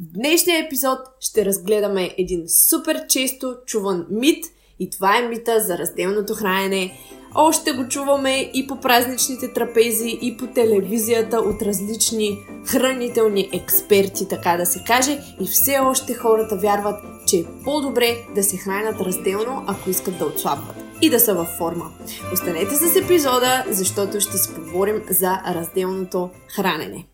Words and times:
В 0.00 0.12
днешния 0.12 0.64
епизод 0.66 0.98
ще 1.20 1.44
разгледаме 1.44 2.14
един 2.18 2.44
супер 2.70 3.06
често 3.08 3.56
чуван 3.66 4.06
мит 4.10 4.44
и 4.78 4.90
това 4.90 5.18
е 5.18 5.28
мита 5.28 5.60
за 5.60 5.78
разделното 5.78 6.34
хранене. 6.34 6.98
Още 7.34 7.72
го 7.72 7.88
чуваме 7.88 8.50
и 8.54 8.66
по 8.66 8.80
празничните 8.80 9.52
трапези, 9.52 10.18
и 10.22 10.36
по 10.36 10.46
телевизията 10.46 11.38
от 11.38 11.62
различни 11.62 12.38
хранителни 12.66 13.48
експерти, 13.52 14.28
така 14.28 14.56
да 14.56 14.66
се 14.66 14.84
каже. 14.86 15.20
И 15.40 15.46
все 15.46 15.78
още 15.78 16.14
хората 16.14 16.56
вярват, 16.56 17.04
че 17.26 17.36
е 17.36 17.44
по-добре 17.64 18.16
да 18.34 18.42
се 18.42 18.56
хранят 18.56 19.00
разделно, 19.00 19.64
ако 19.66 19.90
искат 19.90 20.18
да 20.18 20.26
отслабват 20.26 20.76
и 21.02 21.10
да 21.10 21.20
са 21.20 21.34
във 21.34 21.48
форма. 21.48 21.90
Останете 22.32 22.74
с 22.74 22.96
епизода, 22.96 23.64
защото 23.70 24.20
ще 24.20 24.38
си 24.38 24.54
поговорим 24.54 25.02
за 25.10 25.40
разделното 25.46 26.30
хранене. 26.56 27.06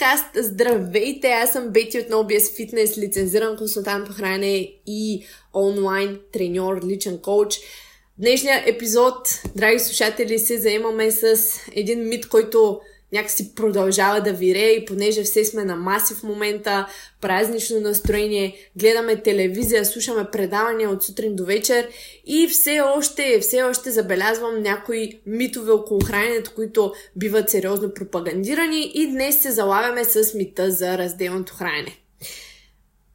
Подкаст! 0.00 0.26
Здравейте! 0.36 1.28
Аз 1.28 1.52
съм 1.52 1.68
Бети 1.68 1.98
от 1.98 2.06
NoBS 2.06 2.38
Fitness, 2.38 2.98
лицензиран 2.98 3.56
консултант 3.56 4.06
по 4.06 4.12
хранене 4.12 4.72
и 4.86 5.24
онлайн 5.54 6.20
треньор, 6.32 6.80
личен 6.86 7.18
коуч. 7.18 7.60
Днешния 8.18 8.62
епизод, 8.66 9.42
драги 9.56 9.78
слушатели, 9.78 10.38
се 10.38 10.58
заемаме 10.58 11.10
с 11.10 11.36
един 11.72 12.08
мит, 12.08 12.28
който 12.28 12.80
някакси 13.12 13.54
продължава 13.54 14.20
да 14.20 14.32
вирее 14.32 14.70
и 14.70 14.84
понеже 14.84 15.22
все 15.22 15.44
сме 15.44 15.64
на 15.64 15.76
маси 15.76 16.14
в 16.14 16.22
момента, 16.22 16.86
празнично 17.20 17.80
настроение, 17.80 18.56
гледаме 18.76 19.22
телевизия, 19.22 19.84
слушаме 19.84 20.30
предавания 20.32 20.90
от 20.90 21.02
сутрин 21.02 21.36
до 21.36 21.44
вечер 21.44 21.88
и 22.26 22.48
все 22.48 22.80
още, 22.80 23.38
все 23.40 23.62
още 23.62 23.90
забелязвам 23.90 24.62
някои 24.62 25.20
митове 25.26 25.72
около 25.72 26.00
храненето, 26.00 26.52
които 26.54 26.92
биват 27.16 27.50
сериозно 27.50 27.94
пропагандирани 27.94 28.92
и 28.94 29.06
днес 29.06 29.38
се 29.38 29.50
залавяме 29.50 30.04
с 30.04 30.34
мита 30.34 30.70
за 30.70 30.98
разделното 30.98 31.54
хранене. 31.54 31.96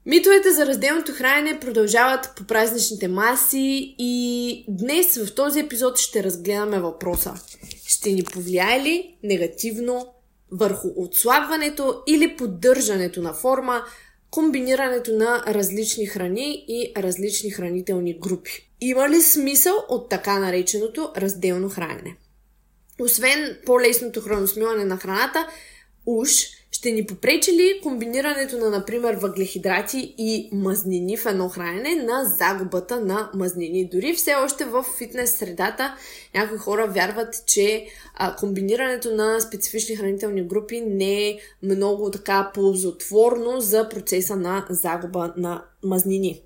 Митовете 0.06 0.52
за 0.52 0.66
разделното 0.66 1.12
хранене 1.12 1.60
продължават 1.60 2.30
по 2.38 2.44
празничните 2.44 3.08
маси 3.08 3.96
и 4.00 4.66
днес 4.68 5.18
в 5.18 5.36
този 5.36 5.60
епизод 5.60 5.98
ще 5.98 6.24
разгледаме 6.24 6.80
въпроса. 6.80 7.34
Ще 7.88 8.12
ни 8.12 8.24
повлияе 8.24 8.84
ли 8.84 9.18
негативно 9.24 10.14
върху 10.52 10.88
отслабването 10.96 12.04
или 12.08 12.38
поддържането 12.38 13.22
на 13.22 13.34
форма, 13.34 13.84
комбинирането 14.30 15.12
на 15.12 15.44
различни 15.48 16.06
храни 16.06 16.66
и 16.68 16.92
различни 16.98 17.50
хранителни 17.50 18.20
групи? 18.20 18.70
Има 18.82 19.10
ли 19.10 19.22
смисъл 19.22 19.76
от 19.90 20.10
така 20.10 20.40
нареченото 20.40 21.12
разделно 21.18 21.70
хранене? 21.70 22.18
Освен 23.00 23.58
по-лесното 23.66 24.22
храносмилане 24.22 24.86
на 24.86 24.98
храната, 24.98 25.48
уж 26.06 26.30
ще 26.86 26.92
ни 26.92 27.06
попречи 27.06 27.52
ли 27.52 27.80
комбинирането 27.84 28.58
на, 28.58 28.70
например, 28.70 29.14
въглехидрати 29.16 30.16
и 30.18 30.50
мазнини 30.54 31.18
в 31.18 31.26
едно 31.26 31.50
хранене 31.50 31.96
на 31.96 32.26
загубата 32.26 33.00
на 33.00 33.32
мазнини? 33.34 33.90
Дори 33.90 34.14
все 34.14 34.36
още 34.36 34.66
в 34.66 34.86
фитнес 34.98 35.36
средата 35.36 35.96
някои 36.36 36.58
хора 36.58 36.88
вярват, 36.88 37.44
че 37.48 37.86
а, 38.16 38.36
комбинирането 38.36 39.16
на 39.16 39.40
специфични 39.40 39.96
хранителни 39.96 40.48
групи 40.48 40.82
не 40.82 41.30
е 41.30 41.38
много 41.64 42.12
така 42.12 42.52
ползотворно 42.54 43.62
за 43.62 43.90
процеса 43.90 44.36
на 44.36 44.66
загуба 44.70 45.34
на 45.38 45.64
мазнини. 45.84 46.45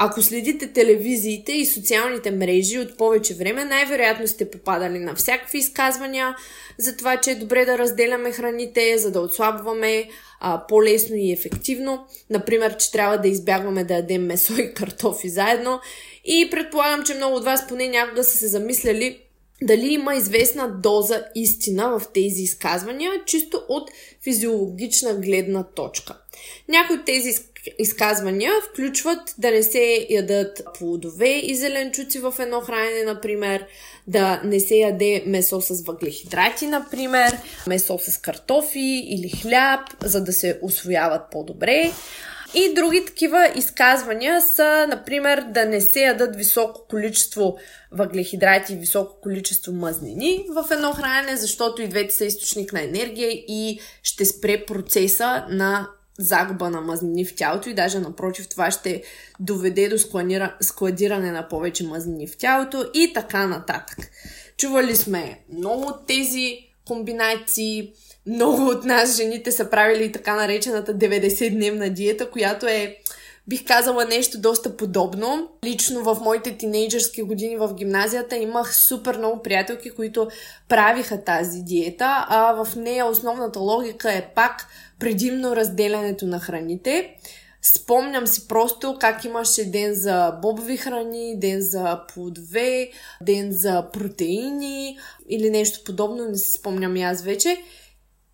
Ако 0.00 0.22
следите 0.22 0.72
телевизиите 0.72 1.52
и 1.52 1.66
социалните 1.66 2.30
мрежи 2.30 2.78
от 2.78 2.96
повече 2.96 3.34
време, 3.34 3.64
най-вероятно 3.64 4.28
сте 4.28 4.50
попадали 4.50 4.98
на 4.98 5.14
всякакви 5.14 5.58
изказвания 5.58 6.36
за 6.78 6.96
това, 6.96 7.16
че 7.16 7.30
е 7.30 7.34
добре 7.34 7.64
да 7.64 7.78
разделяме 7.78 8.32
храните, 8.32 8.98
за 8.98 9.10
да 9.10 9.20
отслабваме 9.20 10.08
а, 10.40 10.66
по-лесно 10.68 11.16
и 11.16 11.32
ефективно. 11.32 12.06
Например, 12.30 12.76
че 12.76 12.92
трябва 12.92 13.18
да 13.18 13.28
избягваме 13.28 13.84
да 13.84 13.94
ядем 13.94 14.26
месо 14.26 14.52
и 14.52 14.74
картофи 14.74 15.28
заедно. 15.28 15.80
И 16.24 16.48
предполагам, 16.50 17.04
че 17.04 17.14
много 17.14 17.36
от 17.36 17.44
вас 17.44 17.68
поне 17.68 17.88
някога 17.88 18.24
са 18.24 18.36
се 18.36 18.48
замисляли 18.48 19.18
дали 19.62 19.92
има 19.92 20.14
известна 20.14 20.68
доза 20.68 21.24
истина 21.34 21.98
в 21.98 22.02
тези 22.14 22.42
изказвания, 22.42 23.12
чисто 23.26 23.62
от 23.68 23.90
физиологична 24.22 25.14
гледна 25.14 25.62
точка. 25.62 26.18
Някои 26.68 26.96
от 26.96 27.04
тези 27.04 27.32
изказвания 27.78 28.52
включват 28.70 29.34
да 29.38 29.50
не 29.50 29.62
се 29.62 30.06
ядат 30.10 30.62
плодове 30.78 31.28
и 31.28 31.56
зеленчуци 31.56 32.18
в 32.18 32.34
едно 32.38 32.60
хранене, 32.60 33.04
например, 33.04 33.66
да 34.06 34.40
не 34.44 34.60
се 34.60 34.74
яде 34.74 35.22
месо 35.26 35.60
с 35.60 35.82
въглехидрати, 35.82 36.66
например, 36.66 37.32
месо 37.66 37.98
с 38.02 38.18
картофи 38.18 39.04
или 39.08 39.28
хляб, 39.28 39.80
за 40.04 40.24
да 40.24 40.32
се 40.32 40.58
освояват 40.62 41.22
по-добре. 41.30 41.92
И 42.54 42.74
други 42.74 43.04
такива 43.06 43.52
изказвания 43.56 44.40
са, 44.40 44.86
например, 44.88 45.44
да 45.48 45.64
не 45.64 45.80
се 45.80 46.00
ядат 46.00 46.36
високо 46.36 46.86
количество 46.90 47.56
въглехидрати 47.92 48.72
и 48.72 48.76
високо 48.76 49.20
количество 49.20 49.72
мазнини 49.72 50.46
в 50.54 50.66
едно 50.70 50.92
хранене, 50.92 51.36
защото 51.36 51.82
и 51.82 51.88
двете 51.88 52.14
са 52.14 52.24
източник 52.24 52.72
на 52.72 52.82
енергия 52.82 53.30
и 53.30 53.80
ще 54.02 54.24
спре 54.24 54.64
процеса 54.66 55.44
на 55.50 55.88
загуба 56.18 56.70
на 56.70 56.80
мазнини 56.80 57.24
в 57.24 57.34
тялото 57.36 57.68
и 57.68 57.74
даже 57.74 57.98
напротив 57.98 58.48
това 58.48 58.70
ще 58.70 59.02
доведе 59.40 59.88
до 59.88 59.98
складиране 60.60 61.32
на 61.32 61.48
повече 61.48 61.86
мазнини 61.86 62.26
в 62.26 62.36
тялото 62.36 62.84
и 62.94 63.12
така 63.14 63.46
нататък. 63.46 63.96
Чували 64.56 64.96
сме 64.96 65.40
много 65.52 65.86
от 65.86 66.06
тези 66.06 66.58
комбинации, 66.86 67.92
много 68.26 68.66
от 68.66 68.84
нас 68.84 69.16
жените 69.16 69.52
са 69.52 69.70
правили 69.70 70.12
така 70.12 70.34
наречената 70.34 70.94
90-дневна 70.94 71.90
диета, 71.90 72.30
която 72.30 72.66
е 72.66 72.96
бих 73.48 73.64
казала 73.64 74.04
нещо 74.04 74.40
доста 74.40 74.76
подобно. 74.76 75.48
Лично 75.64 76.02
в 76.02 76.20
моите 76.20 76.56
тинейджърски 76.56 77.22
години 77.22 77.56
в 77.56 77.74
гимназията 77.74 78.36
имах 78.36 78.76
супер 78.76 79.18
много 79.18 79.42
приятелки, 79.42 79.90
които 79.90 80.28
правиха 80.68 81.24
тази 81.24 81.62
диета, 81.62 82.26
а 82.28 82.64
в 82.64 82.76
нея 82.76 83.06
основната 83.06 83.58
логика 83.58 84.12
е 84.12 84.28
пак 84.34 84.66
предимно 84.98 85.56
разделянето 85.56 86.26
на 86.26 86.40
храните. 86.40 87.14
Спомням 87.62 88.26
си 88.26 88.48
просто 88.48 88.96
как 89.00 89.24
имаше 89.24 89.64
ден 89.64 89.94
за 89.94 90.38
бобови 90.42 90.76
храни, 90.76 91.38
ден 91.38 91.60
за 91.60 92.00
плодове, 92.14 92.90
ден 93.22 93.52
за 93.52 93.86
протеини 93.92 94.98
или 95.28 95.50
нещо 95.50 95.84
подобно, 95.84 96.28
не 96.28 96.38
си 96.38 96.52
спомням 96.52 96.96
и 96.96 97.02
аз 97.02 97.22
вече. 97.22 97.56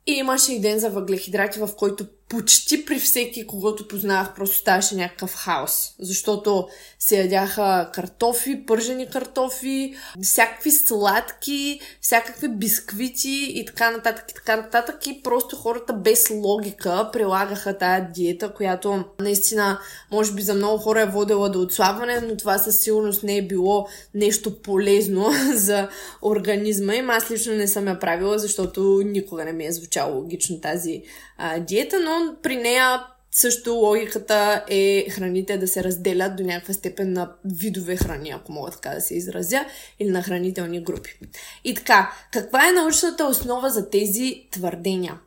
И 0.07 0.13
имаше 0.13 0.53
и 0.53 0.61
ден 0.61 0.79
за 0.79 0.91
въглехидрати, 0.91 1.59
в 1.59 1.71
който 1.77 2.07
почти 2.29 2.85
при 2.85 2.99
всеки, 2.99 3.47
когато 3.47 3.89
познавах, 3.89 4.35
просто 4.35 4.57
ставаше 4.57 4.95
някакъв 4.95 5.35
хаос. 5.35 5.95
Защото 5.99 6.69
се 6.99 7.19
ядяха 7.19 7.91
картофи, 7.95 8.67
пържени 8.67 9.09
картофи, 9.11 9.95
всякакви 10.23 10.71
сладки, 10.71 11.81
всякакви 12.01 12.49
бисквити 12.49 13.53
и 13.55 13.65
така 13.65 13.91
нататък 13.91 14.25
и 14.31 14.35
така 14.35 14.57
нататък. 14.57 15.07
И 15.07 15.23
просто 15.23 15.57
хората 15.57 15.93
без 15.93 16.31
логика 16.31 17.09
прилагаха 17.13 17.79
тая 17.79 18.13
диета, 18.13 18.55
която 18.55 19.05
наистина, 19.21 19.79
може 20.11 20.33
би 20.33 20.43
за 20.43 20.55
много 20.55 20.79
хора 20.79 21.01
е 21.01 21.07
водила 21.07 21.51
до 21.51 21.61
отслабване, 21.61 22.21
но 22.21 22.37
това 22.37 22.59
със 22.59 22.81
сигурност 22.81 23.23
не 23.23 23.37
е 23.37 23.47
било 23.47 23.89
нещо 24.15 24.63
полезно 24.63 25.31
за 25.55 25.89
организма 26.23 26.95
им. 26.95 27.11
Аз 27.11 27.31
лично 27.31 27.55
не 27.55 27.69
съм 27.69 27.89
я 27.89 27.99
правила, 27.99 28.39
защото 28.39 29.03
никога 29.05 29.45
не 29.45 29.53
ми 29.53 29.67
е 29.67 29.73
звучало 29.73 30.17
логично 30.17 30.61
тази 30.61 31.03
а, 31.39 31.59
диета, 31.59 32.01
но 32.01 32.14
при 32.43 32.57
нея 32.57 33.07
също 33.35 33.75
логиката 33.75 34.65
е 34.69 35.07
храните 35.11 35.59
да 35.59 35.69
се 35.69 35.85
разделят 35.85 36.37
до 36.37 36.43
някаква 36.43 36.75
степен 36.75 37.13
на 37.13 37.33
видове 37.45 37.97
храни, 37.97 38.31
ако 38.31 38.53
мога 38.53 38.71
така 38.71 38.91
да 38.91 39.01
се 39.01 39.15
изразя, 39.15 39.65
или 40.01 40.09
на 40.09 40.23
хранителни 40.23 40.83
групи. 40.83 41.19
И 41.65 41.75
така, 41.75 42.13
каква 42.33 42.69
е 42.69 42.73
научната 42.73 43.27
основа 43.27 43.71
за 43.71 43.91
тези 43.91 44.47
твърдения? 44.51 45.21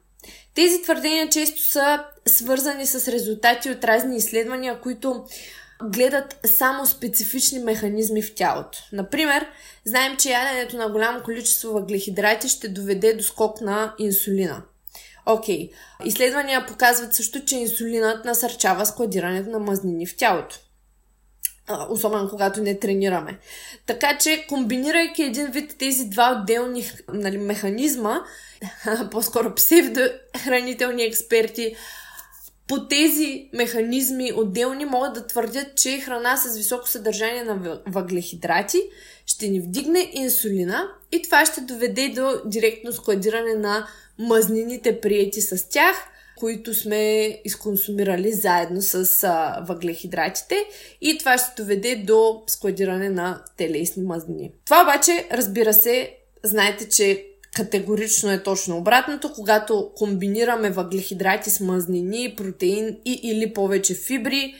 Тези 0.56 0.82
твърдения 0.82 1.30
често 1.30 1.62
са 1.62 2.04
свързани 2.26 2.86
с 2.86 3.12
резултати 3.12 3.70
от 3.70 3.84
разни 3.84 4.18
изследвания, 4.18 4.82
които 4.82 5.26
гледат 5.84 6.40
само 6.46 6.86
специфични 6.86 7.60
механизми 7.60 8.22
в 8.22 8.36
тялото. 8.36 8.78
Например, 8.94 9.48
знаем, 9.86 10.18
че 10.18 10.30
яденето 10.30 10.78
на 10.78 10.90
голямо 10.90 11.24
количество 11.24 11.72
въглехидрати 11.72 12.50
ще 12.50 12.70
доведе 12.70 13.14
до 13.14 13.24
скок 13.24 13.62
на 13.62 13.94
инсулина– 14.00 14.62
Окей. 15.28 15.70
Okay. 15.70 15.72
Изследвания 16.06 16.66
показват 16.66 17.16
също, 17.16 17.46
че 17.46 17.56
инсулинът 17.56 18.26
насърчава 18.26 18.86
складирането 18.86 19.50
на 19.50 19.60
мазнини 19.60 20.08
в 20.08 20.18
тялото. 20.18 20.60
особено 21.90 22.30
когато 22.30 22.62
не 22.62 22.80
тренираме. 22.80 23.40
Така 23.86 24.18
че, 24.18 24.46
комбинирайки 24.50 25.24
един 25.24 25.48
вид 25.48 25.76
тези 25.80 26.06
два 26.06 26.42
отделни 26.42 26.92
нали, 27.14 27.38
механизма, 27.38 28.20
по-скоро 29.12 29.56
псевдохранителни 29.56 31.04
експерти, 31.04 31.76
по 32.68 32.88
тези 32.88 33.50
механизми 33.54 34.34
отделни 34.34 34.86
могат 34.86 35.14
да 35.14 35.28
твърдят, 35.28 35.78
че 35.78 36.00
храна 36.00 36.38
с 36.38 36.58
високо 36.58 36.90
съдържание 36.90 37.44
на 37.44 37.80
въглехидрати 37.88 38.82
ще 39.26 39.48
ни 39.48 39.60
вдигне 39.60 40.12
инсулина 40.14 40.88
и 41.12 41.22
това 41.22 41.46
ще 41.46 41.62
доведе 41.62 42.10
до 42.10 42.42
директно 42.46 42.94
складиране 42.94 43.54
на 43.54 43.88
мазнините 44.20 45.02
приети 45.02 45.42
с 45.42 45.70
тях, 45.70 45.96
които 46.38 46.74
сме 46.74 47.30
изконсумирали 47.46 48.34
заедно 48.34 48.82
с 48.82 49.24
а, 49.24 49.66
въглехидратите 49.68 50.56
и 51.02 51.18
това 51.18 51.38
ще 51.38 51.62
доведе 51.64 51.96
до 51.96 52.44
складиране 52.48 53.10
на 53.10 53.44
телесни 53.58 54.04
мазнини. 54.04 54.52
Това 54.66 54.82
обаче, 54.82 55.28
разбира 55.32 55.74
се, 55.74 56.12
знаете, 56.44 56.90
че 56.90 57.26
категорично 57.56 58.32
е 58.32 58.44
точно 58.44 58.78
обратното, 58.78 59.32
когато 59.36 59.92
комбинираме 59.96 60.70
въглехидрати 60.70 61.50
с 61.50 61.60
мазнини, 61.60 62.34
протеин 62.38 62.98
и 63.06 63.20
или 63.24 63.54
повече 63.54 63.94
фибри, 63.94 64.56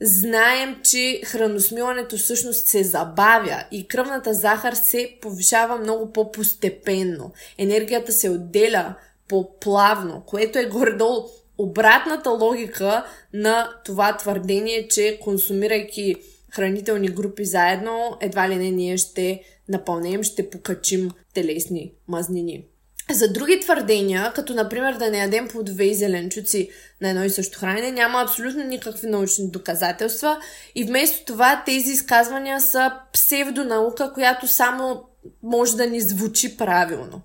знаем, 0.00 0.76
че 0.84 1.20
храносмилането 1.24 2.16
всъщност 2.16 2.66
се 2.66 2.84
забавя 2.84 3.64
и 3.72 3.88
кръвната 3.88 4.34
захар 4.34 4.72
се 4.72 5.18
повишава 5.20 5.76
много 5.78 6.12
по-постепенно. 6.12 7.32
Енергията 7.58 8.12
се 8.12 8.30
отделя 8.30 8.94
по-плавно, 9.28 10.22
което 10.26 10.58
е 10.58 10.64
горе-долу 10.64 11.28
обратната 11.58 12.30
логика 12.30 13.06
на 13.32 13.70
това 13.84 14.16
твърдение, 14.16 14.88
че 14.88 15.18
консумирайки 15.22 16.14
хранителни 16.50 17.08
групи 17.08 17.44
заедно, 17.44 18.16
едва 18.20 18.48
ли 18.48 18.56
не 18.56 18.70
ние 18.70 18.96
ще 18.96 19.42
напълнем, 19.68 20.22
ще 20.22 20.50
покачим 20.50 21.10
телесни 21.34 21.92
мазнини. 22.08 22.64
За 23.10 23.32
други 23.32 23.60
твърдения, 23.60 24.32
като 24.34 24.54
например 24.54 24.94
да 24.94 25.10
не 25.10 25.18
ядем 25.18 25.48
плодове 25.48 25.84
и 25.84 25.94
зеленчуци 25.94 26.70
на 27.00 27.08
едно 27.08 27.24
и 27.24 27.30
също 27.30 27.58
хранене, 27.58 27.92
няма 27.92 28.22
абсолютно 28.22 28.64
никакви 28.64 29.06
научни 29.06 29.50
доказателства 29.50 30.40
и 30.74 30.84
вместо 30.84 31.24
това 31.24 31.62
тези 31.66 31.90
изказвания 31.90 32.60
са 32.60 32.92
псевдонаука, 33.12 34.12
която 34.12 34.48
само 34.48 35.04
може 35.42 35.76
да 35.76 35.86
ни 35.86 36.00
звучи 36.00 36.56
правилно. 36.56 37.22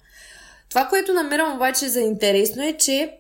Това, 0.69 0.87
което 0.87 1.13
намирам 1.13 1.55
обаче 1.55 1.89
за 1.89 1.99
интересно 1.99 2.63
е, 2.63 2.73
че 2.73 3.17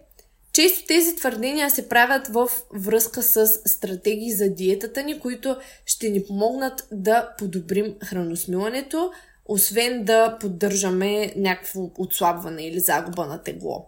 често 0.53 0.85
тези 0.87 1.15
твърдения 1.15 1.69
се 1.69 1.89
правят 1.89 2.27
в 2.27 2.49
връзка 2.73 3.23
с 3.23 3.47
стратегии 3.47 4.31
за 4.31 4.49
диетата 4.49 5.03
ни, 5.03 5.19
които 5.19 5.55
ще 5.85 6.09
ни 6.09 6.23
помогнат 6.23 6.87
да 6.91 7.29
подобрим 7.37 7.95
храносмилането, 8.05 9.11
освен 9.45 10.03
да 10.03 10.37
поддържаме 10.39 11.33
някакво 11.35 11.89
отслабване 11.97 12.67
или 12.67 12.79
загуба 12.79 13.25
на 13.25 13.43
тегло. 13.43 13.87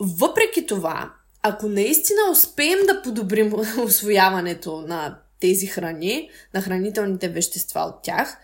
Въпреки 0.00 0.66
това, 0.66 1.12
ако 1.42 1.68
наистина 1.68 2.20
успеем 2.32 2.78
да 2.86 3.02
подобрим 3.02 3.52
освояването 3.84 4.80
на 4.80 5.18
тези 5.40 5.66
храни, 5.66 6.30
на 6.54 6.62
хранителните 6.62 7.28
вещества 7.28 7.80
от 7.80 8.02
тях, 8.02 8.38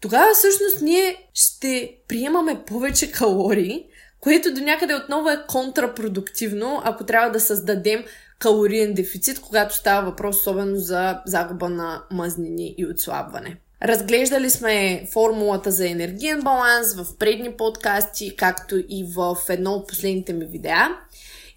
тогава 0.00 0.34
всъщност 0.34 0.82
ние 0.82 1.28
ще 1.34 1.96
приемаме 2.08 2.64
повече 2.64 3.12
калории, 3.12 3.86
което 4.20 4.54
до 4.54 4.60
някъде 4.60 4.94
отново 4.94 5.28
е 5.28 5.44
контрапродуктивно, 5.48 6.80
ако 6.84 7.04
трябва 7.04 7.30
да 7.30 7.40
създадем 7.40 8.04
калориен 8.38 8.94
дефицит, 8.94 9.40
когато 9.40 9.74
става 9.74 10.10
въпрос 10.10 10.36
особено 10.36 10.76
за 10.76 11.22
загуба 11.26 11.68
на 11.68 12.02
мазнини 12.10 12.74
и 12.78 12.86
отслабване. 12.86 13.56
Разглеждали 13.84 14.50
сме 14.50 15.06
формулата 15.12 15.70
за 15.70 15.88
енергиен 15.88 16.40
баланс 16.40 16.94
в 16.94 17.18
предни 17.18 17.52
подкасти, 17.52 18.36
както 18.36 18.76
и 18.88 19.06
в 19.16 19.36
едно 19.48 19.72
от 19.72 19.88
последните 19.88 20.32
ми 20.32 20.44
видеа. 20.44 20.88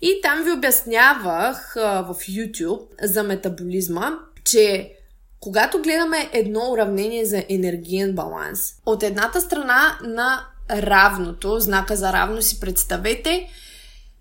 И 0.02 0.20
там 0.24 0.44
ви 0.44 0.52
обяснявах 0.52 1.74
в 1.76 2.16
YouTube 2.20 2.88
за 3.02 3.24
метаболизма, 3.24 4.12
че 4.44 4.92
когато 5.40 5.82
гледаме 5.82 6.30
едно 6.34 6.72
уравнение 6.72 7.26
за 7.26 7.44
енергиен 7.50 8.16
баланс, 8.16 8.60
от 8.86 9.04
едната 9.04 9.42
страна 9.42 10.00
на 10.04 10.46
равното, 10.72 11.60
знака 11.60 11.96
за 11.96 12.14
равно 12.14 12.42
си 12.42 12.60
представете, 12.60 13.50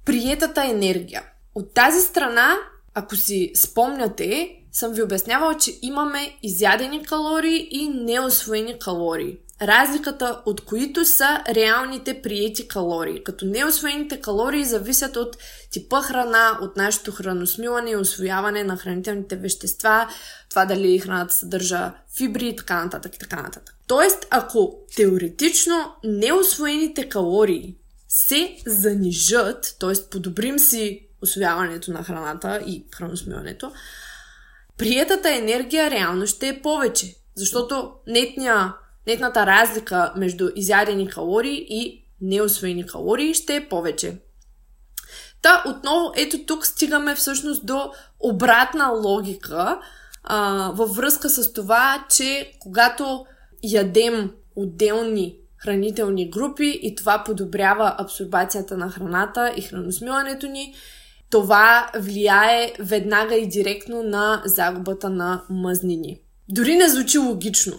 приетата 0.05 0.65
енергия. 0.65 1.23
От 1.55 1.75
тази 1.75 2.01
страна, 2.01 2.55
ако 2.95 3.17
си 3.17 3.53
спомняте, 3.55 4.57
съм 4.75 4.93
ви 4.93 5.03
обяснявала, 5.03 5.59
че 5.59 5.79
имаме 5.83 6.37
изядени 6.43 7.03
калории 7.03 7.69
и 7.71 7.89
неосвоени 7.89 8.79
калории. 8.79 9.39
Разликата 9.63 10.43
от 10.47 10.65
които 10.65 11.05
са 11.05 11.43
реалните 11.49 12.23
приети 12.23 12.69
калории. 12.69 13.25
Като 13.25 13.47
неосвоените 13.47 14.21
калории 14.21 14.65
зависят 14.65 15.17
от 15.17 15.37
типа 15.71 16.03
храна, 16.03 16.59
от 16.63 16.77
нашето 16.77 17.13
храносмилане 17.13 17.91
и 17.91 17.97
освояване 17.97 18.65
на 18.65 18.77
хранителните 18.77 19.37
вещества, 19.37 20.09
това 20.51 20.65
дали 20.65 20.99
храната 20.99 21.35
съдържа 21.35 21.93
фибри 22.17 22.49
и 22.49 22.57
така 22.57 22.85
нататък 22.85 23.15
и 23.15 23.19
така 23.19 23.43
нататък. 23.43 23.77
Тоест, 23.87 24.27
ако 24.31 24.79
теоретично 24.97 25.93
неосвоените 26.05 27.09
калории 27.09 27.77
се 28.09 28.57
занижат, 28.67 29.77
т.е. 29.81 30.11
подобрим 30.11 30.59
си 30.59 31.09
освояването 31.23 31.91
на 31.93 32.03
храната 32.03 32.63
и 32.67 32.87
храносмилането, 32.95 33.73
приетата 34.79 35.35
енергия 35.35 35.91
реално 35.91 36.27
ще 36.27 36.49
е 36.49 36.63
повече. 36.63 37.15
Защото 37.37 37.93
нетния, 38.07 38.75
нетната 39.07 39.47
разлика 39.47 40.13
между 40.17 40.49
изядени 40.57 41.09
калории 41.09 41.67
и 41.69 42.05
неосвоени 42.21 42.87
калории 42.87 43.35
ще 43.35 43.57
е 43.57 43.69
повече. 43.69 44.19
Та, 45.43 45.63
отново, 45.67 46.13
ето 46.17 46.47
тук 46.47 46.67
стигаме 46.67 47.15
всъщност 47.15 47.67
до 47.67 47.93
обратна 48.21 48.89
логика 48.89 49.81
а, 50.23 50.71
във 50.75 50.97
връзка 50.97 51.29
с 51.31 51.53
това, 51.53 52.07
че 52.11 52.53
когато 52.61 53.27
ядем 53.63 54.31
отделни 54.57 55.37
хранителни 55.57 56.31
групи 56.31 56.81
и 56.83 56.95
това 56.95 57.25
подобрява 57.25 57.95
абсорбацията 57.99 58.77
на 58.77 58.91
храната 58.91 59.53
и 59.57 59.63
храносмилането 59.63 60.47
ни, 60.47 60.75
това 61.31 61.91
влияе 61.97 62.73
веднага 62.79 63.35
и 63.35 63.49
директно 63.49 64.03
на 64.03 64.43
загубата 64.45 65.11
на 65.11 65.43
мъзнини. 65.51 66.21
Дори 66.49 66.77
не 66.77 66.89
звучи 66.89 67.19
логично. 67.19 67.77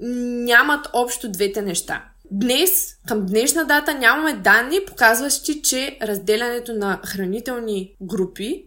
Нямат 0.00 0.88
общо 0.92 1.30
двете 1.30 1.62
неща. 1.62 2.04
Днес, 2.30 2.96
към 3.08 3.26
днешна 3.26 3.64
дата, 3.64 3.94
нямаме 3.94 4.32
данни, 4.32 4.80
показващи, 4.86 5.62
че 5.62 5.98
разделянето 6.02 6.72
на 6.72 7.00
хранителни 7.04 7.96
групи 8.02 8.64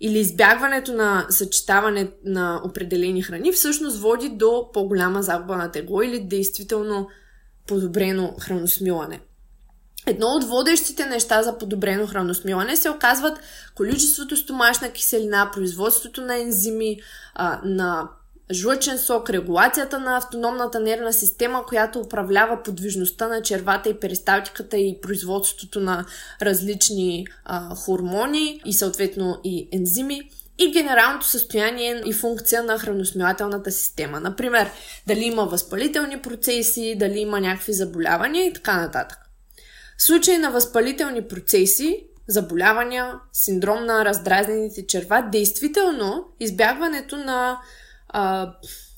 или 0.00 0.18
избягването 0.18 0.92
на 0.92 1.26
съчетаване 1.30 2.10
на 2.24 2.60
определени 2.64 3.22
храни 3.22 3.52
всъщност 3.52 3.98
води 3.98 4.28
до 4.28 4.70
по-голяма 4.72 5.22
загуба 5.22 5.56
на 5.56 5.70
тегло 5.70 6.02
или 6.02 6.20
действително 6.20 7.08
подобрено 7.66 8.34
храносмилане. 8.40 9.20
Едно 10.06 10.26
от 10.26 10.44
водещите 10.44 11.06
неща 11.06 11.42
за 11.42 11.58
подобрено 11.58 12.06
храносмилане 12.06 12.76
се 12.76 12.90
оказват 12.90 13.40
количеството 13.74 14.36
стомашна 14.36 14.90
киселина, 14.90 15.50
производството 15.52 16.20
на 16.20 16.38
ензими, 16.38 17.00
а, 17.34 17.60
на 17.64 18.08
жлъчен 18.52 18.98
сок, 18.98 19.30
регулацията 19.30 19.98
на 19.98 20.16
автономната 20.16 20.80
нервна 20.80 21.12
система, 21.12 21.66
която 21.66 22.00
управлява 22.00 22.62
подвижността 22.62 23.28
на 23.28 23.42
червата 23.42 23.88
и 23.88 24.00
перисталтиката 24.00 24.76
и 24.78 25.00
производството 25.02 25.80
на 25.80 26.04
различни 26.42 27.26
а, 27.44 27.74
хормони 27.74 28.60
и 28.64 28.72
съответно 28.72 29.40
и 29.44 29.68
ензими 29.72 30.30
и 30.58 30.70
генералното 30.72 31.26
състояние 31.26 32.02
и 32.06 32.12
функция 32.12 32.62
на 32.62 32.78
храносмилателната 32.78 33.70
система. 33.70 34.20
Например, 34.20 34.70
дали 35.06 35.24
има 35.24 35.44
възпалителни 35.44 36.22
процеси, 36.22 36.96
дали 36.98 37.18
има 37.18 37.40
някакви 37.40 37.72
заболявания 37.72 38.46
и 38.46 38.52
така 38.52 38.76
нататък. 38.76 39.27
В 39.98 40.02
случай 40.02 40.38
на 40.38 40.50
възпалителни 40.50 41.28
процеси, 41.28 42.06
заболявания, 42.28 43.14
синдром 43.32 43.84
на 43.84 44.04
раздразнените 44.04 44.86
черва, 44.86 45.28
действително 45.32 46.24
избягването 46.40 47.16
на 47.16 47.60
а, 48.08 48.52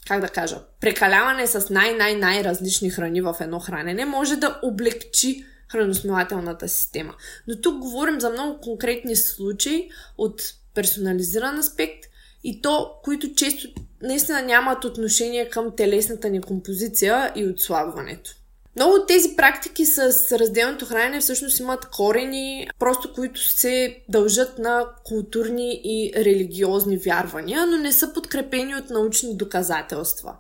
как 0.07 0.21
да 0.21 0.29
кажа, 0.29 0.63
прекаляване 0.81 1.47
с 1.47 1.71
най-най-най-различни 1.71 2.91
храни 2.91 3.21
в 3.21 3.37
едно 3.41 3.61
хранене 3.61 4.05
може 4.05 4.37
да 4.37 4.61
облегчи 4.63 5.45
храносмилателната 5.69 6.69
система. 6.69 7.15
Но 7.49 7.61
тук 7.61 7.79
говорим 7.79 8.21
за 8.21 8.31
много 8.31 8.61
конкретни 8.61 9.17
случаи 9.17 9.91
от 10.19 10.43
персонализиран 10.75 11.59
аспект 11.59 12.05
и 12.45 12.63
то, 12.63 12.95
които 13.05 13.35
често 13.35 13.69
наистина 14.03 14.43
нямат 14.43 14.85
отношение 14.85 15.49
към 15.49 15.77
телесната 15.77 16.31
ни 16.31 16.41
композиция 16.41 17.33
и 17.37 17.47
отслабването. 17.47 18.31
Много 18.77 18.95
от 18.95 19.09
тези 19.09 19.37
практики 19.37 19.87
с 19.87 19.99
разделното 20.39 20.87
хранене 20.87 21.21
всъщност 21.21 21.61
имат 21.61 21.87
корени, 21.87 22.69
просто 22.79 23.13
които 23.13 23.41
се 23.47 24.03
дължат 24.09 24.59
на 24.59 24.87
културни 25.05 25.81
и 25.85 26.13
религиозни 26.17 26.97
вярвания, 26.97 27.67
но 27.67 27.77
не 27.77 27.93
са 27.93 28.13
подкрепени 28.13 28.77
от 28.77 28.91
научни 28.91 29.37
доказателства. 29.37 30.37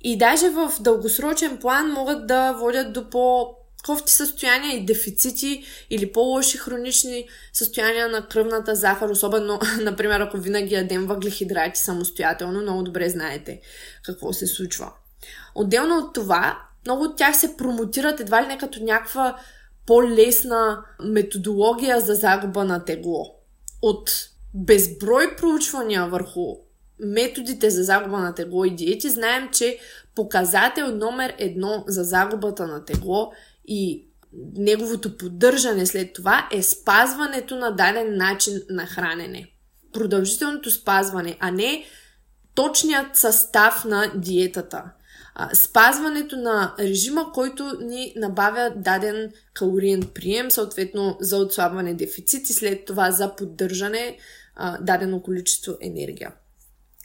И 0.00 0.18
даже 0.18 0.50
в 0.50 0.72
дългосрочен 0.80 1.58
план 1.58 1.92
могат 1.92 2.26
да 2.26 2.52
водят 2.52 2.92
до 2.92 3.10
по 3.10 3.54
кофти 3.86 4.12
състояния 4.12 4.76
и 4.76 4.84
дефицити 4.84 5.64
или 5.90 6.12
по-лоши 6.12 6.58
хронични 6.58 7.28
състояния 7.52 8.08
на 8.08 8.28
кръвната 8.28 8.74
захар, 8.74 9.08
особено, 9.08 9.60
например, 9.80 10.20
ако 10.20 10.36
винаги 10.36 10.74
ядем 10.74 11.06
въглехидрати 11.06 11.80
самостоятелно, 11.80 12.60
много 12.60 12.82
добре 12.82 13.08
знаете 13.08 13.60
какво 14.02 14.32
се 14.32 14.46
случва. 14.46 14.92
Отделно 15.54 15.98
от 15.98 16.14
това, 16.14 16.58
много 16.86 17.04
от 17.04 17.16
тях 17.16 17.36
се 17.36 17.56
промотират 17.56 18.20
едва 18.20 18.42
ли 18.42 18.46
не 18.46 18.58
като 18.58 18.82
някаква 18.82 19.36
по-лесна 19.86 20.84
методология 21.04 22.00
за 22.00 22.14
загуба 22.14 22.64
на 22.64 22.84
тегло. 22.84 23.34
От 23.82 24.10
безброй 24.54 25.36
проучвания 25.36 26.06
върху 26.06 26.56
методите 26.98 27.70
за 27.70 27.84
загуба 27.84 28.18
на 28.18 28.34
тегло 28.34 28.64
и 28.64 28.74
диети, 28.74 29.10
знаем, 29.10 29.48
че 29.52 29.78
показател 30.14 30.96
номер 30.96 31.34
едно 31.38 31.84
за 31.86 32.04
загубата 32.04 32.66
на 32.66 32.84
тегло 32.84 33.32
и 33.64 34.06
неговото 34.56 35.16
поддържане 35.16 35.86
след 35.86 36.12
това 36.12 36.48
е 36.52 36.62
спазването 36.62 37.56
на 37.56 37.70
даден 37.70 38.16
начин 38.16 38.62
на 38.70 38.86
хранене. 38.86 39.48
Продължителното 39.92 40.70
спазване, 40.70 41.36
а 41.40 41.50
не 41.50 41.84
точният 42.54 43.16
състав 43.16 43.84
на 43.84 44.12
диетата. 44.14 44.82
Спазването 45.54 46.36
на 46.36 46.74
режима, 46.78 47.32
който 47.32 47.78
ни 47.80 48.12
набавя 48.16 48.72
даден 48.76 49.32
калориен 49.54 50.02
прием, 50.14 50.50
съответно 50.50 51.16
за 51.20 51.36
отслабване 51.36 51.94
дефицит 51.94 52.50
и 52.50 52.52
след 52.52 52.84
това 52.84 53.10
за 53.10 53.36
поддържане 53.36 54.18
дадено 54.80 55.22
количество 55.22 55.72
енергия. 55.80 56.32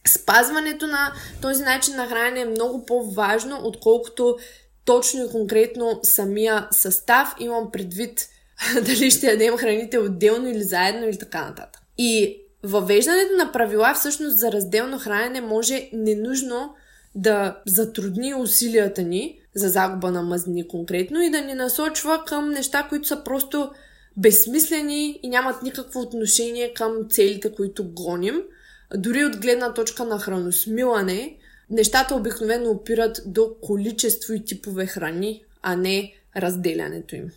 Спазването 0.07 0.87
на 0.87 1.13
този 1.41 1.63
начин 1.63 1.95
на 1.95 2.07
хранене 2.07 2.41
е 2.41 2.45
много 2.45 2.85
по-важно, 2.85 3.59
отколкото 3.63 4.37
точно 4.85 5.25
и 5.25 5.29
конкретно 5.31 5.99
самия 6.03 6.67
състав. 6.71 7.35
Имам 7.39 7.71
предвид 7.71 8.29
дали 8.85 9.11
ще 9.11 9.27
ядем 9.27 9.57
храните 9.57 9.97
отделно 9.97 10.49
или 10.49 10.63
заедно 10.63 11.07
или 11.07 11.19
така 11.19 11.45
нататък. 11.45 11.81
И 11.97 12.41
въвеждането 12.63 13.33
на 13.37 13.51
правила 13.51 13.93
всъщност 13.93 14.39
за 14.39 14.51
разделно 14.51 14.99
хранене 14.99 15.41
може 15.41 15.89
ненужно 15.93 16.75
да 17.17 17.61
затрудни 17.65 18.33
усилията 18.33 19.03
ни 19.03 19.39
за 19.55 19.69
загуба 19.69 20.11
на 20.11 20.21
мъзнини 20.23 20.67
конкретно 20.67 21.21
и 21.21 21.29
да 21.29 21.41
ни 21.41 21.53
насочва 21.53 22.23
към 22.27 22.49
неща, 22.49 22.85
които 22.89 23.07
са 23.07 23.23
просто 23.23 23.71
безсмислени 24.17 25.19
и 25.23 25.29
нямат 25.29 25.63
никакво 25.63 25.99
отношение 25.99 26.73
към 26.73 27.07
целите, 27.09 27.51
които 27.51 27.91
гоним. 27.93 28.41
Дори 28.95 29.25
от 29.25 29.37
гледна 29.37 29.73
точка 29.73 30.05
на 30.05 30.19
храносмилане, 30.19 31.37
нещата 31.69 32.15
обикновено 32.15 32.69
опират 32.69 33.21
до 33.25 33.55
количество 33.61 34.33
и 34.33 34.45
типове 34.45 34.85
храни, 34.85 35.43
а 35.61 35.75
не 35.75 36.13
разделянето 36.37 37.15
им. 37.15 37.31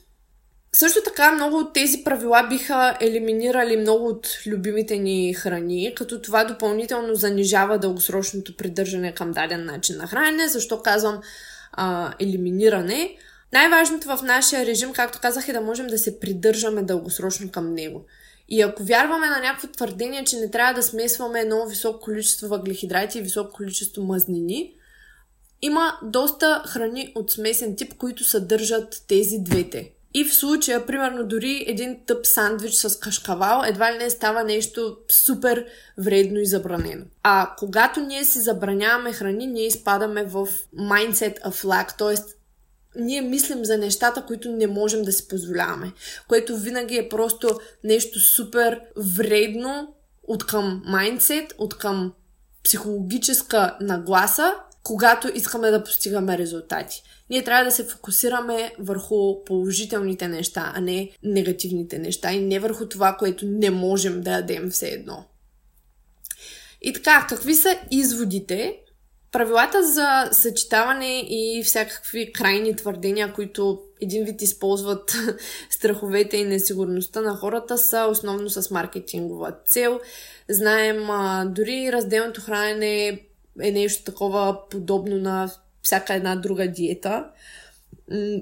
Също 0.72 0.98
така, 1.04 1.32
много 1.32 1.56
от 1.56 1.72
тези 1.72 2.04
правила 2.04 2.46
биха 2.48 2.96
елиминирали 3.00 3.76
много 3.76 4.06
от 4.06 4.28
любимите 4.46 4.96
ни 4.96 5.34
храни, 5.34 5.92
като 5.96 6.22
това 6.22 6.44
допълнително 6.44 7.14
занижава 7.14 7.78
дългосрочното 7.78 8.56
придържане 8.56 9.14
към 9.14 9.32
даден 9.32 9.64
начин 9.64 9.96
на 9.96 10.06
хранене. 10.06 10.48
Защо 10.48 10.82
казвам 10.82 11.20
а, 11.72 12.14
елиминиране? 12.18 13.16
Най-важното 13.52 14.08
в 14.08 14.22
нашия 14.22 14.66
режим, 14.66 14.92
както 14.92 15.18
казах, 15.22 15.48
е 15.48 15.52
да 15.52 15.60
можем 15.60 15.86
да 15.86 15.98
се 15.98 16.20
придържаме 16.20 16.82
дългосрочно 16.82 17.50
към 17.50 17.74
него. 17.74 18.04
И 18.48 18.62
ако 18.62 18.84
вярваме 18.84 19.26
на 19.26 19.40
някакво 19.40 19.68
твърдение, 19.68 20.24
че 20.24 20.36
не 20.36 20.50
трябва 20.50 20.74
да 20.74 20.82
смесваме 20.82 21.40
едно 21.40 21.66
високо 21.66 22.00
количество 22.00 22.48
въглехидрати 22.48 23.18
и 23.18 23.22
високо 23.22 23.52
количество 23.52 24.02
мазнини, 24.02 24.74
има 25.62 25.98
доста 26.02 26.62
храни 26.66 27.12
от 27.14 27.30
смесен 27.30 27.76
тип, 27.76 27.94
които 27.94 28.24
съдържат 28.24 29.02
тези 29.08 29.38
двете. 29.38 29.92
И 30.14 30.24
в 30.24 30.34
случая, 30.34 30.86
примерно, 30.86 31.26
дори 31.26 31.64
един 31.68 31.98
тъп 32.06 32.26
сандвич 32.26 32.74
с 32.74 32.98
кашкавал 32.98 33.62
едва 33.66 33.92
ли 33.92 33.98
не 33.98 34.10
става 34.10 34.44
нещо 34.44 34.96
супер 35.10 35.66
вредно 35.98 36.38
и 36.38 36.46
забранено. 36.46 37.04
А 37.22 37.54
когато 37.58 38.00
ние 38.00 38.24
си 38.24 38.40
забраняваме 38.40 39.12
храни, 39.12 39.46
ние 39.46 39.66
изпадаме 39.66 40.24
в 40.24 40.48
mindset 40.78 41.40
of 41.40 41.64
lack, 41.64 41.98
т.е 41.98 42.14
ние 42.96 43.20
мислим 43.20 43.64
за 43.64 43.78
нещата, 43.78 44.26
които 44.26 44.50
не 44.50 44.66
можем 44.66 45.02
да 45.02 45.12
си 45.12 45.28
позволяваме. 45.28 45.92
Което 46.28 46.56
винаги 46.56 46.96
е 46.96 47.08
просто 47.08 47.60
нещо 47.84 48.20
супер 48.20 48.80
вредно 48.96 49.94
от 50.22 50.46
към 50.46 50.82
майндсет, 50.86 51.54
от 51.58 51.78
към 51.78 52.12
психологическа 52.64 53.76
нагласа, 53.80 54.54
когато 54.82 55.28
искаме 55.34 55.70
да 55.70 55.84
постигаме 55.84 56.38
резултати. 56.38 57.02
Ние 57.30 57.44
трябва 57.44 57.64
да 57.64 57.70
се 57.70 57.84
фокусираме 57.84 58.74
върху 58.78 59.44
положителните 59.44 60.28
неща, 60.28 60.72
а 60.76 60.80
не 60.80 61.10
негативните 61.22 61.98
неща 61.98 62.32
и 62.32 62.40
не 62.40 62.58
върху 62.58 62.88
това, 62.88 63.16
което 63.16 63.46
не 63.46 63.70
можем 63.70 64.20
да 64.20 64.30
ядем 64.30 64.70
все 64.70 64.88
едно. 64.88 65.24
И 66.82 66.92
така, 66.92 67.26
какви 67.28 67.54
са 67.54 67.78
изводите 67.90 68.80
Правилата 69.32 69.86
за 69.86 70.28
съчетаване 70.32 71.20
и 71.20 71.62
всякакви 71.64 72.32
крайни 72.32 72.76
твърдения, 72.76 73.32
които 73.32 73.82
един 74.00 74.24
вид 74.24 74.42
използват 74.42 75.16
страховете 75.70 76.36
и 76.36 76.44
несигурността 76.44 77.20
на 77.20 77.36
хората, 77.36 77.78
са 77.78 78.06
основно 78.10 78.50
с 78.50 78.70
маркетингова 78.70 79.52
цел. 79.66 80.00
Знаем, 80.48 81.06
дори 81.54 81.92
разделното 81.92 82.40
хранене 82.40 83.20
е 83.62 83.70
нещо 83.70 84.04
такова 84.04 84.68
подобно 84.70 85.16
на 85.16 85.50
всяка 85.82 86.14
една 86.14 86.36
друга 86.36 86.68
диета. 86.68 87.30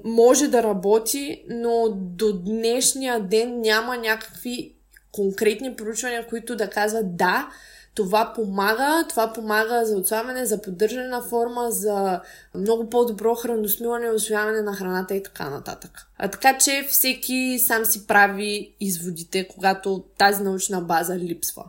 Може 0.05 0.49
да 0.49 0.63
работи, 0.63 1.45
но 1.49 1.89
до 1.95 2.33
днешния 2.33 3.21
ден 3.21 3.61
няма 3.61 3.97
някакви 3.97 4.75
конкретни 5.13 5.77
проучвания, 5.77 6.27
които 6.27 6.57
да 6.57 6.71
казват 6.71 7.17
да, 7.17 7.49
това 7.95 8.33
помага, 8.35 9.05
това 9.09 9.33
помага 9.33 9.87
за 9.87 9.97
отслабване, 9.97 10.47
за 10.47 10.63
поддържане 10.63 11.09
на 11.09 11.23
форма, 11.23 11.71
за 11.71 12.21
много 12.55 12.91
по-добро 12.91 13.35
храносмилане, 13.35 14.11
освояване 14.11 14.63
на 14.63 14.73
храната 14.73 15.15
и 15.15 15.23
така 15.23 15.51
нататък. 15.51 16.07
А 16.19 16.29
така 16.29 16.59
че 16.59 16.87
всеки 16.89 17.59
сам 17.59 17.85
си 17.85 18.07
прави 18.07 18.75
изводите, 18.81 19.49
когато 19.49 20.05
тази 20.19 20.43
научна 20.43 20.81
база 20.81 21.17
липсва. 21.17 21.65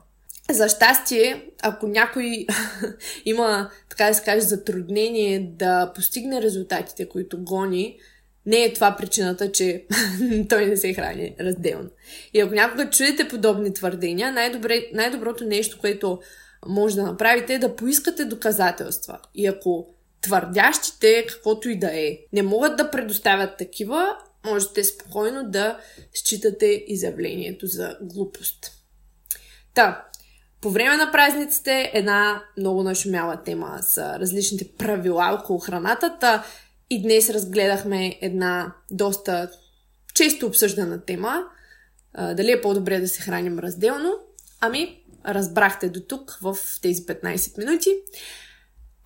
За 0.50 0.70
щастие, 0.70 1.46
ако 1.62 1.88
някой 1.88 2.46
има, 3.26 3.70
така 3.90 4.06
да 4.06 4.14
се 4.14 4.24
каже, 4.24 4.42
затруднение 4.42 5.52
да 5.58 5.92
постигне 5.96 6.42
резултатите, 6.42 7.10
които 7.10 7.44
гони, 7.44 7.98
не 8.46 8.64
е 8.64 8.74
това 8.74 8.96
причината, 8.98 9.52
че 9.52 9.86
той 10.50 10.66
не 10.66 10.78
се 10.78 10.94
храни 10.94 11.36
разделно. 11.40 11.90
И 12.34 12.40
ако 12.40 12.54
някога 12.54 12.90
чуете 12.90 13.28
подобни 13.28 13.74
твърдения, 13.74 14.32
най-добре, 14.32 14.86
най-доброто 14.94 15.46
нещо, 15.46 15.78
което 15.80 16.20
може 16.68 16.96
да 16.96 17.04
направите 17.04 17.54
е 17.54 17.60
да 17.60 17.76
поискате 17.76 18.26
доказателства. 18.26 19.20
И 19.36 19.48
ако 19.48 19.88
твърдящите, 20.22 21.26
каквото 21.30 21.70
и 21.70 21.80
да 21.80 22.00
е, 22.00 22.18
не 22.34 22.44
могат 22.44 22.78
да 22.78 22.92
предоставят 22.92 23.58
такива, 23.58 24.18
можете 24.46 24.84
спокойно 24.84 25.50
да 25.50 25.80
считате 26.14 26.84
изявлението 26.88 27.68
за 27.68 27.98
глупост. 28.02 28.72
Та, 29.74 30.06
по 30.62 30.70
време 30.70 30.98
на 30.98 31.12
празниците 31.12 31.92
една 31.94 32.44
много 32.58 32.84
нашумяла 32.84 33.44
тема 33.44 33.78
са 33.82 34.20
различните 34.20 34.68
правила 34.78 35.40
около 35.42 35.60
храната. 35.60 36.18
Та, 36.20 36.46
и 36.90 37.02
днес 37.02 37.30
разгледахме 37.30 38.18
една 38.22 38.74
доста 38.92 39.50
често 40.14 40.46
обсъждана 40.46 41.06
тема. 41.06 41.44
Дали 42.18 42.52
е 42.52 42.62
по-добре 42.62 43.00
да 43.00 43.08
се 43.08 43.22
храним 43.22 43.60
разделно? 43.60 44.14
Ами, 44.62 45.04
разбрахте 45.28 45.90
до 45.90 46.00
тук 46.00 46.38
в 46.42 46.58
тези 46.82 47.06
15 47.06 47.58
минути. 47.58 47.90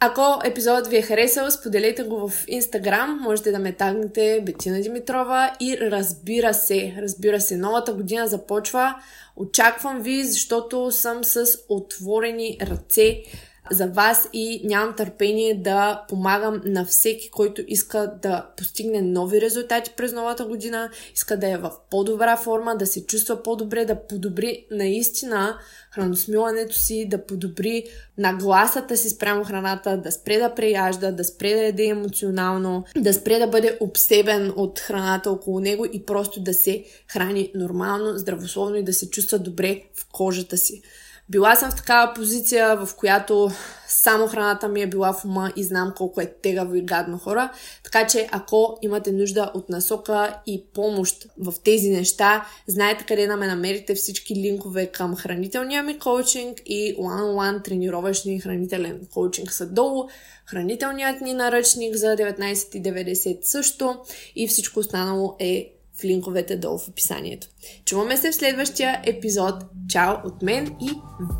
Ако 0.05 0.39
епизодът 0.43 0.87
ви 0.87 0.97
е 0.97 1.01
харесал, 1.01 1.51
споделете 1.51 2.03
го 2.03 2.29
в 2.29 2.43
Инстаграм, 2.47 3.19
можете 3.21 3.51
да 3.51 3.59
ме 3.59 3.73
тагнете 3.73 4.41
Бетина 4.45 4.81
Димитрова 4.81 5.51
и 5.59 5.77
разбира 5.81 6.53
се, 6.53 6.95
разбира 6.97 7.41
се, 7.41 7.57
новата 7.57 7.93
година 7.93 8.27
започва. 8.27 8.95
Очаквам 9.35 10.01
ви, 10.01 10.23
защото 10.23 10.91
съм 10.91 11.23
с 11.23 11.45
отворени 11.69 12.57
ръце 12.61 13.23
за 13.71 13.87
вас 13.87 14.29
и 14.33 14.61
нямам 14.63 14.95
търпение 14.95 15.55
да 15.55 16.05
помагам 16.09 16.61
на 16.65 16.85
всеки, 16.85 17.29
който 17.31 17.63
иска 17.67 18.13
да 18.21 18.47
постигне 18.57 19.01
нови 19.01 19.41
резултати 19.41 19.91
през 19.97 20.13
новата 20.13 20.45
година, 20.45 20.89
иска 21.13 21.37
да 21.37 21.49
е 21.49 21.57
в 21.57 21.71
по-добра 21.89 22.37
форма, 22.37 22.75
да 22.77 22.85
се 22.85 23.05
чувства 23.05 23.43
по-добре, 23.43 23.85
да 23.85 24.07
подобри 24.07 24.65
наистина 24.71 25.57
храносмилането 25.91 26.75
си, 26.75 27.07
да 27.09 27.25
подобри 27.25 27.83
нагласата 28.17 28.97
си 28.97 29.09
спрямо 29.09 29.43
храната, 29.43 29.97
да 29.97 30.11
спре 30.11 30.37
да 30.37 30.55
преяжда, 30.55 31.11
да 31.11 31.23
спре 31.23 31.53
да 31.53 31.61
яде 31.61 31.85
емоционално, 31.85 32.83
да 32.97 33.13
спре 33.13 33.39
да 33.39 33.47
бъде 33.47 33.77
обсебен 33.79 34.53
от 34.55 34.79
храната 34.79 35.31
около 35.31 35.59
него 35.59 35.85
и 35.93 36.05
просто 36.05 36.39
да 36.39 36.53
се 36.53 36.85
храни 37.07 37.51
нормално, 37.55 38.17
здравословно 38.17 38.75
и 38.75 38.83
да 38.83 38.93
се 38.93 39.09
чувства 39.09 39.39
добре 39.39 39.81
в 39.95 40.07
кожата 40.11 40.57
си. 40.57 40.81
Била 41.29 41.55
съм 41.55 41.71
в 41.71 41.75
такава 41.75 42.13
позиция, 42.13 42.75
в 42.75 42.89
която 42.97 43.51
само 43.87 44.27
храната 44.27 44.67
ми 44.67 44.81
е 44.81 44.87
била 44.87 45.13
в 45.13 45.25
ума 45.25 45.51
и 45.55 45.63
знам 45.63 45.93
колко 45.97 46.21
е 46.21 46.33
тегаво 46.41 46.75
и 46.75 46.81
гадно 46.81 47.17
хора. 47.17 47.51
Така 47.83 48.07
че 48.07 48.27
ако 48.31 48.77
имате 48.81 49.11
нужда 49.11 49.51
от 49.53 49.69
насока 49.69 50.37
и 50.47 50.65
помощ 50.73 51.27
в 51.37 51.53
тези 51.63 51.89
неща, 51.89 52.45
знаете 52.67 53.05
къде 53.07 53.27
да 53.27 53.37
ме 53.37 53.47
намерите 53.47 53.95
всички 53.95 54.35
линкове 54.35 54.87
към 54.87 55.15
хранителния 55.15 55.83
ми 55.83 55.99
коучинг 55.99 56.61
и 56.65 56.95
one-on-one 56.97 57.63
тренировъчни 57.63 58.39
хранителен 58.39 59.07
коучинг 59.13 59.51
са 59.51 59.65
долу. 59.65 60.09
Хранителният 60.45 61.21
ни 61.21 61.33
наръчник 61.33 61.95
за 61.95 62.07
19,90 62.07 63.39
също 63.43 63.95
и 64.35 64.47
всичко 64.47 64.79
останало 64.79 65.35
е 65.39 65.73
в 65.99 66.03
линковете 66.03 66.55
долу 66.55 66.77
в 66.77 66.87
описанието. 66.87 67.47
Чуваме 67.85 68.17
се 68.17 68.31
в 68.31 68.35
следващия 68.35 69.01
епизод. 69.05 69.55
Чао 69.89 70.13
от 70.25 70.41
мен 70.41 70.75
и 70.81 70.89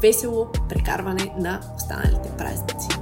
весело 0.01 0.47
прекарване 0.69 1.33
на 1.39 1.61
останалите 1.75 2.31
празници! 2.37 2.92